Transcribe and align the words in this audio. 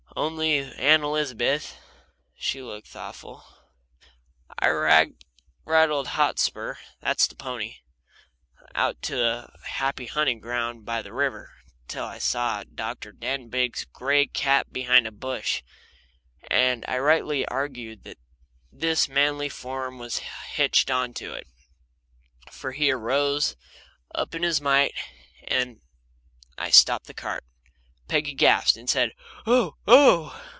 Only 0.13 0.59
Aunt 0.75 1.03
Elizabeth 1.03 1.77
she 2.35 2.61
looked 2.61 2.89
thoughtful. 2.89 3.45
I 4.59 4.67
rattled 5.65 6.07
Hotspur 6.09 6.75
that's 6.99 7.27
the 7.27 7.35
pony 7.37 7.77
out 8.75 9.01
to 9.03 9.15
the 9.15 9.49
happy 9.67 10.07
hunting 10.07 10.41
ground 10.41 10.85
by 10.85 11.01
the 11.01 11.13
river, 11.13 11.53
till 11.87 12.03
I 12.03 12.17
saw 12.19 12.65
Dr. 12.65 13.13
Denbigh's 13.13 13.85
gray 13.85 14.27
cap 14.27 14.67
behind 14.73 15.07
a 15.07 15.13
bush, 15.13 15.63
and 16.49 16.83
I 16.89 16.97
rightly 16.97 17.45
argued 17.45 18.03
that 18.03 18.17
his 18.77 19.07
manly 19.07 19.47
form 19.49 19.97
was 19.97 20.19
hitched 20.19 20.91
onto 20.91 21.31
it, 21.31 21.47
for 22.51 22.73
he 22.73 22.91
arose 22.91 23.55
up 24.13 24.35
in 24.35 24.43
his 24.43 24.59
might 24.59 24.93
as 25.47 25.77
I 26.57 26.69
stopped 26.69 27.07
the 27.07 27.13
cart. 27.13 27.45
Peggy 28.07 28.33
gasped 28.33 28.75
and 28.75 28.89
said, 28.89 29.13
"Oh 29.47 29.77
oh! 29.87 30.41